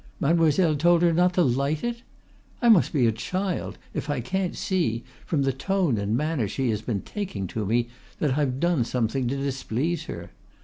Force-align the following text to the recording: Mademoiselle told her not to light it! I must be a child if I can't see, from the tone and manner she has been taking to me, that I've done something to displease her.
Mademoiselle 0.19 0.75
told 0.75 1.03
her 1.03 1.13
not 1.13 1.35
to 1.35 1.43
light 1.43 1.83
it! 1.83 2.01
I 2.59 2.69
must 2.69 2.91
be 2.91 3.05
a 3.05 3.11
child 3.11 3.77
if 3.93 4.09
I 4.09 4.19
can't 4.19 4.55
see, 4.55 5.03
from 5.27 5.43
the 5.43 5.53
tone 5.53 5.99
and 5.99 6.17
manner 6.17 6.47
she 6.47 6.71
has 6.71 6.81
been 6.81 7.01
taking 7.03 7.45
to 7.49 7.67
me, 7.67 7.87
that 8.17 8.35
I've 8.35 8.59
done 8.59 8.83
something 8.83 9.27
to 9.27 9.37
displease 9.37 10.05
her. 10.05 10.31